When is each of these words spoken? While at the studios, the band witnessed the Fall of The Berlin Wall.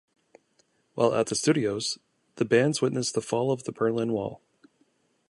While 0.95 1.13
at 1.13 1.27
the 1.27 1.35
studios, 1.35 1.99
the 2.37 2.43
band 2.45 2.79
witnessed 2.81 3.13
the 3.13 3.21
Fall 3.21 3.51
of 3.51 3.65
The 3.65 3.71
Berlin 3.71 4.13
Wall. 4.13 4.41